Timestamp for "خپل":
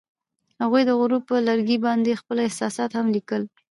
2.21-2.37